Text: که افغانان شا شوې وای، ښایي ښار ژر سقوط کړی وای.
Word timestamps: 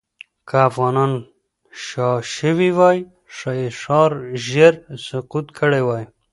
که 0.47 0.55
افغانان 0.69 1.11
شا 1.85 2.09
شوې 2.35 2.69
وای، 2.77 2.99
ښایي 3.35 3.67
ښار 3.81 4.11
ژر 4.47 4.73
سقوط 5.07 5.47
کړی 5.59 5.81
وای. 5.87 6.05